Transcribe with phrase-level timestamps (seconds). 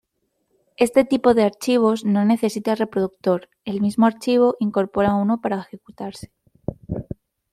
[0.85, 6.31] Este tipo de archivos no necesita reproductor, el mismo archivo incorpora uno para ejecutarse.